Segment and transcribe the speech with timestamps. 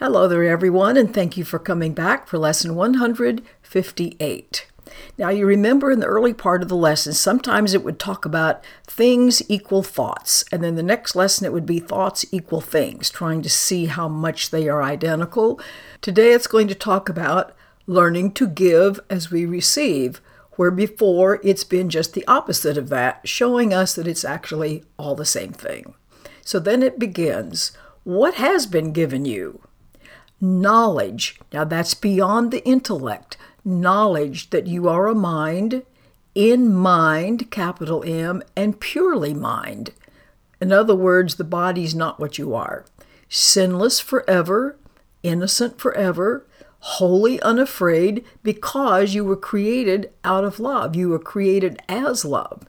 [0.00, 4.66] Hello there, everyone, and thank you for coming back for lesson 158.
[5.18, 8.64] Now, you remember in the early part of the lesson, sometimes it would talk about
[8.86, 13.42] things equal thoughts, and then the next lesson it would be thoughts equal things, trying
[13.42, 15.60] to see how much they are identical.
[16.00, 17.54] Today it's going to talk about
[17.86, 20.22] learning to give as we receive,
[20.52, 25.14] where before it's been just the opposite of that, showing us that it's actually all
[25.14, 25.92] the same thing.
[26.42, 27.72] So then it begins
[28.02, 29.60] What has been given you?
[30.40, 31.38] Knowledge.
[31.52, 33.36] Now, that's beyond the intellect.
[33.64, 35.82] Knowledge that you are a mind,
[36.34, 39.90] in mind, capital M, and purely mind.
[40.60, 42.84] In other words, the body's not what you are.
[43.28, 44.76] Sinless forever,
[45.22, 46.46] innocent forever,
[46.80, 50.96] wholly unafraid, because you were created out of love.
[50.96, 52.66] You were created as love.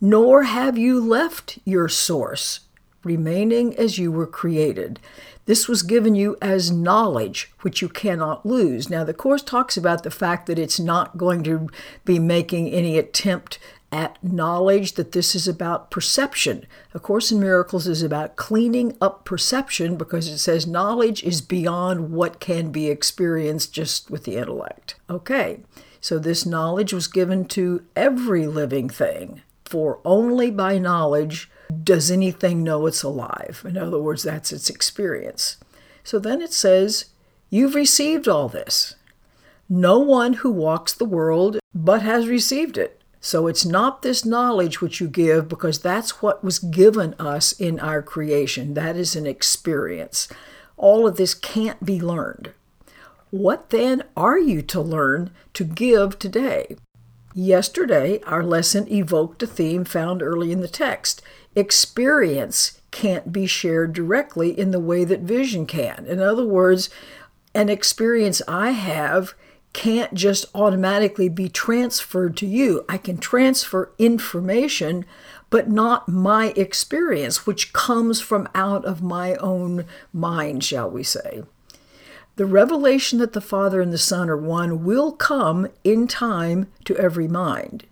[0.00, 2.60] Nor have you left your source,
[3.02, 5.00] remaining as you were created.
[5.46, 8.88] This was given you as knowledge, which you cannot lose.
[8.88, 11.68] Now, the Course talks about the fact that it's not going to
[12.04, 13.58] be making any attempt
[13.92, 16.66] at knowledge, that this is about perception.
[16.94, 22.12] A Course in Miracles is about cleaning up perception because it says knowledge is beyond
[22.12, 24.94] what can be experienced just with the intellect.
[25.08, 25.60] Okay,
[26.00, 31.50] so this knowledge was given to every living thing, for only by knowledge
[31.82, 33.64] does anything know it's alive?
[33.66, 35.56] In other words, that's its experience.
[36.04, 37.06] So then it says,
[37.50, 38.94] You've received all this.
[39.68, 43.00] No one who walks the world but has received it.
[43.20, 47.78] So it's not this knowledge which you give because that's what was given us in
[47.78, 48.74] our creation.
[48.74, 50.28] That is an experience.
[50.76, 52.52] All of this can't be learned.
[53.30, 56.76] What then are you to learn to give today?
[57.34, 61.22] Yesterday, our lesson evoked a theme found early in the text
[61.54, 66.06] experience can't be shared directly in the way that vision can.
[66.06, 66.90] In other words,
[67.54, 69.34] an experience I have
[69.72, 72.84] can't just automatically be transferred to you.
[72.88, 75.04] I can transfer information,
[75.48, 81.44] but not my experience, which comes from out of my own mind, shall we say.
[82.36, 86.96] The revelation that the Father and the Son are one will come in time to
[86.96, 87.84] every mind.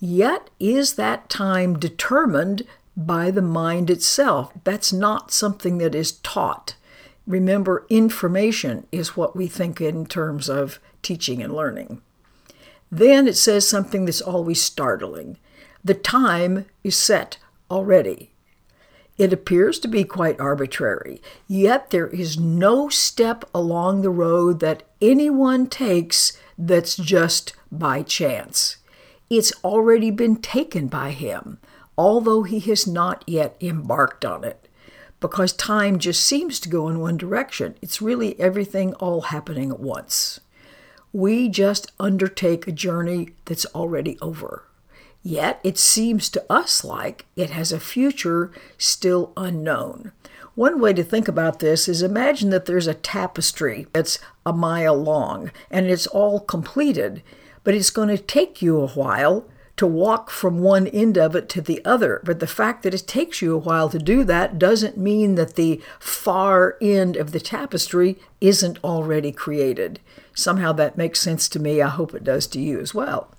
[0.00, 2.62] Yet is that time determined
[2.98, 4.52] by the mind itself.
[4.64, 6.74] That's not something that is taught.
[7.26, 12.02] Remember, information is what we think in terms of teaching and learning.
[12.90, 15.38] Then it says something that's always startling.
[15.84, 17.38] The time is set
[17.70, 18.32] already.
[19.16, 24.84] It appears to be quite arbitrary, yet there is no step along the road that
[25.00, 28.78] anyone takes that's just by chance.
[29.30, 31.58] It's already been taken by him
[31.98, 34.68] although he has not yet embarked on it.
[35.20, 37.74] Because time just seems to go in one direction.
[37.82, 40.38] It's really everything all happening at once.
[41.12, 44.62] We just undertake a journey that's already over.
[45.24, 50.12] Yet it seems to us like it has a future still unknown.
[50.54, 54.96] One way to think about this is imagine that there's a tapestry that's a mile
[54.96, 57.22] long and it's all completed,
[57.64, 59.44] but it's going to take you a while
[59.78, 62.20] to walk from one end of it to the other.
[62.24, 65.54] But the fact that it takes you a while to do that doesn't mean that
[65.54, 70.00] the far end of the tapestry isn't already created.
[70.34, 71.80] Somehow that makes sense to me.
[71.80, 73.32] I hope it does to you as well.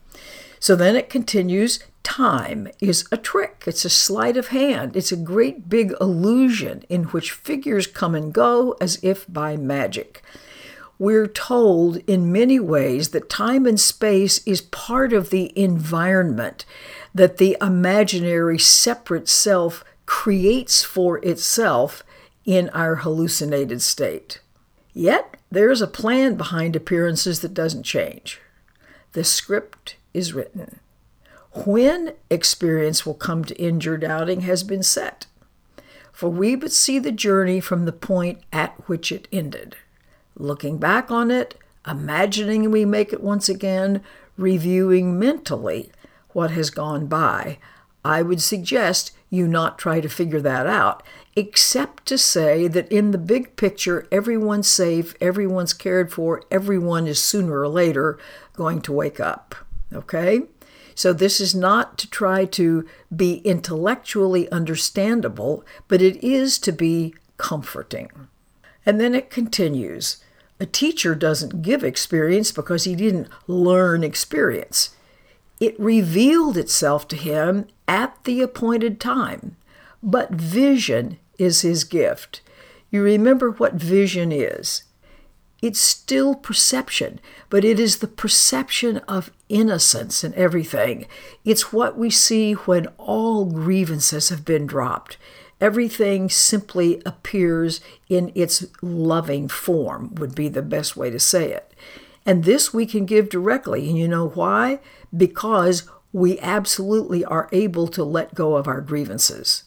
[0.59, 5.17] So then it continues time is a trick, it's a sleight of hand, it's a
[5.17, 10.23] great big illusion in which figures come and go as if by magic
[10.99, 16.65] we're told in many ways that time and space is part of the environment
[17.15, 22.03] that the imaginary separate self creates for itself
[22.43, 24.41] in our hallucinated state.
[24.93, 28.41] Yet, there's a plan behind appearances that doesn't change.
[29.13, 30.79] The script is written.
[31.65, 35.27] When experience will come to end your doubting has been set.
[36.11, 39.77] For we but see the journey from the point at which it ended
[40.39, 41.55] looking back on it,
[41.85, 44.01] imagining we make it once again,
[44.37, 45.91] reviewing mentally
[46.29, 47.59] what has gone by.
[48.03, 51.03] I would suggest you not try to figure that out,
[51.35, 57.21] except to say that in the big picture, everyone's safe, everyone's cared for, everyone is
[57.21, 58.17] sooner or later
[58.53, 59.55] going to wake up.
[59.93, 60.43] Okay?
[60.95, 67.13] So, this is not to try to be intellectually understandable, but it is to be
[67.37, 68.09] comforting.
[68.85, 70.17] And then it continues
[70.59, 74.95] a teacher doesn't give experience because he didn't learn experience.
[75.59, 79.55] It revealed itself to him at the appointed time.
[80.01, 82.41] But vision is his gift.
[82.91, 84.83] You remember what vision is
[85.61, 87.19] It's still perception,
[87.49, 91.05] but it is the perception of innocence and everything.
[91.43, 95.17] It's what we see when all grievances have been dropped.
[95.61, 101.73] Everything simply appears in its loving form, would be the best way to say it.
[102.25, 103.89] And this we can give directly.
[103.89, 104.79] And you know why?
[105.15, 105.83] Because
[106.13, 109.63] we absolutely are able to let go of our grievances.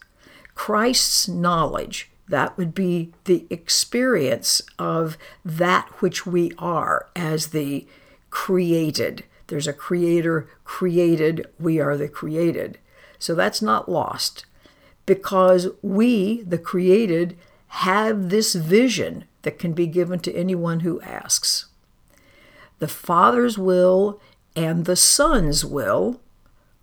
[0.54, 7.86] Christ's knowledge, that would be the experience of that which we are as the
[8.30, 9.24] created.
[9.48, 12.78] There's a creator created, we are the created.
[13.18, 14.46] So that's not lost
[15.06, 17.36] because we, the created,
[17.68, 21.66] have this vision that can be given to anyone who asks.
[22.78, 24.20] The Father's will
[24.54, 26.20] and the Son's will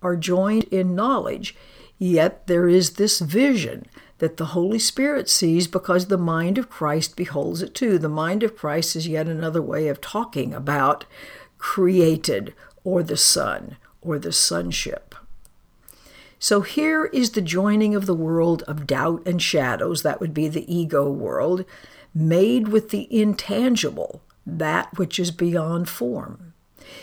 [0.02, 1.54] are joined in knowledge,
[1.98, 3.86] yet there is this vision
[4.18, 7.98] that the Holy Spirit sees because the mind of Christ beholds it too.
[7.98, 11.04] The mind of Christ is yet another way of talking about
[11.58, 15.14] created or the Son or the sonship.
[16.42, 20.48] So here is the joining of the world of doubt and shadows, that would be
[20.48, 21.66] the ego world,
[22.14, 26.54] made with the intangible, that which is beyond form.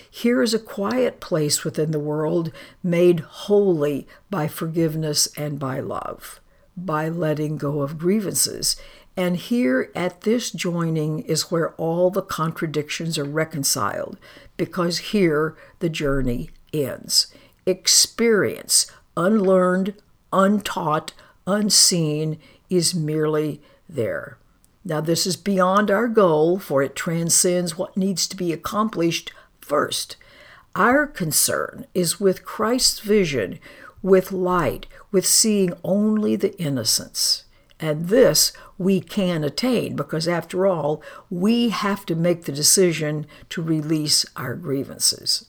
[0.09, 2.51] Here is a quiet place within the world
[2.81, 6.41] made holy by forgiveness and by love,
[6.75, 8.75] by letting go of grievances.
[9.15, 14.17] And here at this joining is where all the contradictions are reconciled,
[14.57, 17.27] because here the journey ends.
[17.67, 18.87] Experience
[19.17, 19.95] unlearned,
[20.31, 21.11] untaught,
[21.45, 24.37] unseen, is merely there.
[24.85, 30.15] Now, this is beyond our goal, for it transcends what needs to be accomplished first.
[30.75, 33.59] Our concern is with Christ's vision,
[34.01, 37.43] with light, with seeing only the innocence.
[37.79, 43.61] And this we can attain because, after all, we have to make the decision to
[43.61, 45.45] release our grievances.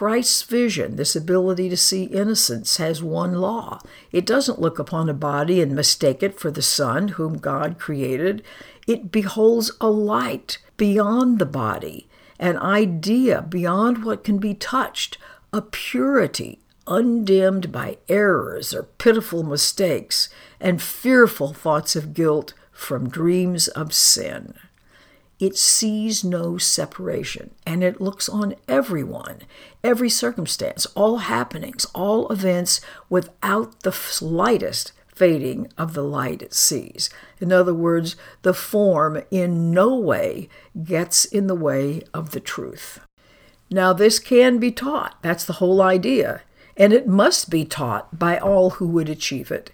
[0.00, 3.80] Christ's vision, this ability to see innocence, has one law.
[4.12, 8.42] It doesn't look upon a body and mistake it for the Son whom God created.
[8.86, 12.08] It beholds a light beyond the body,
[12.38, 15.18] an idea beyond what can be touched,
[15.52, 23.68] a purity undimmed by errors or pitiful mistakes and fearful thoughts of guilt from dreams
[23.68, 24.54] of sin.
[25.40, 29.40] It sees no separation and it looks on everyone,
[29.82, 37.08] every circumstance, all happenings, all events without the slightest fading of the light it sees.
[37.40, 40.50] In other words, the form in no way
[40.84, 43.00] gets in the way of the truth.
[43.70, 45.16] Now, this can be taught.
[45.22, 46.42] That's the whole idea.
[46.76, 49.72] And it must be taught by all who would achieve it.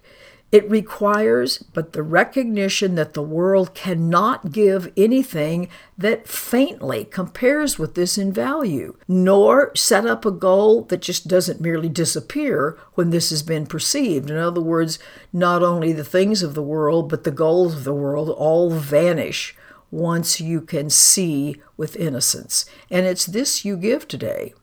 [0.53, 7.95] It requires but the recognition that the world cannot give anything that faintly compares with
[7.95, 13.31] this in value, nor set up a goal that just doesn't merely disappear when this
[13.31, 14.31] has been perceived.
[14.31, 15.01] In other words,
[15.33, 19.57] not only the things of the world, but the goals of the world all vanish
[19.91, 22.67] once you can see with innocence.
[22.89, 24.55] And it's this you give today.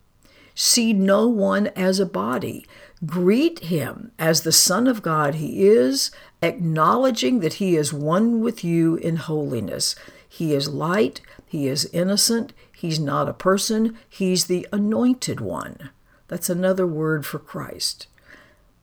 [0.56, 2.66] See no one as a body.
[3.06, 6.12] Greet him as the Son of God he is,
[6.42, 9.96] acknowledging that he is one with you in holiness.
[10.28, 15.90] He is light, he is innocent, he's not a person, he's the anointed one.
[16.28, 18.08] That's another word for Christ.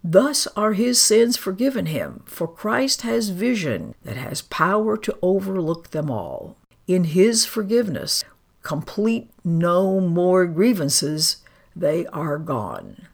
[0.03, 5.91] Thus are his sins forgiven him, for Christ has vision that has power to overlook
[5.91, 6.57] them all.
[6.87, 8.25] In his forgiveness,
[8.63, 11.39] complete no more grievances
[11.77, 13.07] they are gone.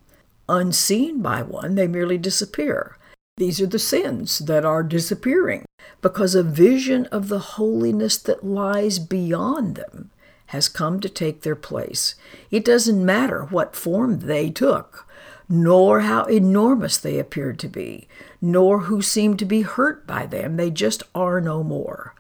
[0.49, 2.97] Unseen by one, they merely disappear.
[3.37, 5.65] These are the sins that are disappearing
[6.00, 10.11] because a vision of the holiness that lies beyond them
[10.47, 12.15] has come to take their place.
[12.50, 15.07] It doesn't matter what form they took,
[15.49, 18.09] nor how enormous they appeared to be,
[18.41, 20.57] nor who seemed to be hurt by them.
[20.57, 22.15] They just are no more.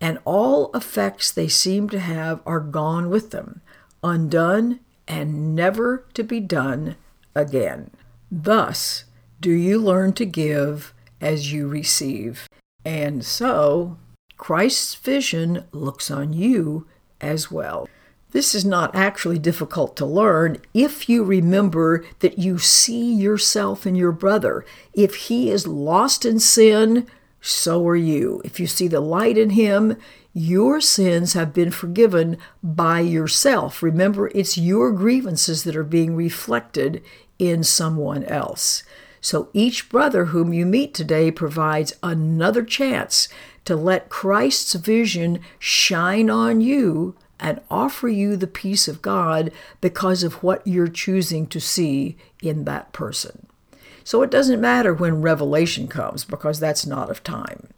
[0.00, 3.62] And all effects they seem to have are gone with them,
[4.02, 6.96] undone and never to be done
[7.38, 7.90] again.
[8.30, 9.04] Thus,
[9.40, 12.48] do you learn to give as you receive.
[12.84, 13.98] And so,
[14.36, 16.86] Christ's vision looks on you
[17.20, 17.88] as well.
[18.30, 23.94] This is not actually difficult to learn if you remember that you see yourself in
[23.94, 24.66] your brother.
[24.92, 27.06] If he is lost in sin,
[27.40, 28.42] so are you.
[28.44, 29.96] If you see the light in him,
[30.34, 33.82] your sins have been forgiven by yourself.
[33.82, 37.02] Remember, it's your grievances that are being reflected
[37.38, 38.82] in someone else.
[39.20, 43.28] So each brother whom you meet today provides another chance
[43.64, 50.22] to let Christ's vision shine on you and offer you the peace of God because
[50.22, 53.46] of what you're choosing to see in that person.
[54.04, 57.68] So it doesn't matter when revelation comes because that's not of time.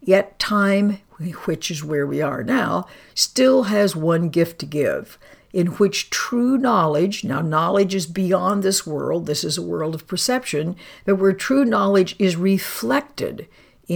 [0.00, 0.98] Yet time,
[1.46, 5.18] which is where we are now, still has one gift to give,
[5.52, 10.06] in which true knowledge, now knowledge is beyond this world, this is a world of
[10.06, 13.48] perception, but where true knowledge is reflected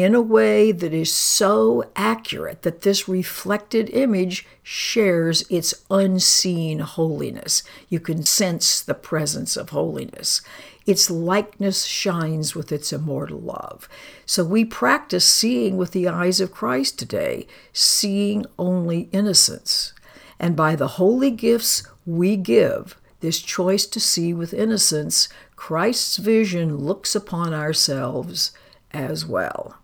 [0.02, 7.62] in a way that is so accurate that this reflected image shares its unseen holiness.
[7.88, 10.42] You can sense the presence of holiness.
[10.86, 13.88] Its likeness shines with its immortal love.
[14.24, 19.92] So we practice seeing with the eyes of Christ today, seeing only innocence.
[20.38, 26.76] And by the holy gifts we give, this choice to see with innocence, Christ's vision
[26.76, 28.52] looks upon ourselves
[28.92, 29.76] as well.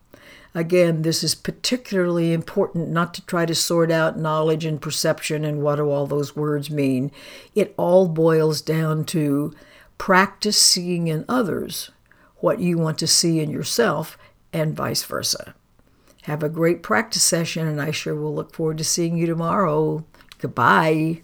[0.55, 5.63] Again, this is particularly important not to try to sort out knowledge and perception and
[5.63, 7.11] what do all those words mean.
[7.55, 9.55] It all boils down to
[10.03, 11.93] Practice seeing in others
[12.39, 14.19] what you want to see in yourself,
[14.53, 15.55] and vice versa.
[16.23, 20.05] Have a great practice session, and I sure will look forward to seeing you tomorrow.
[20.39, 21.23] Goodbye.